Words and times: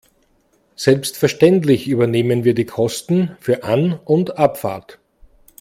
Selbstverständlich 0.77 1.87
übernehmen 1.87 2.43
wir 2.43 2.55
die 2.55 2.65
Kosten 2.65 3.37
für 3.39 3.63
An- 3.63 3.99
und 4.03 4.35
Abfahrt. 4.39 4.97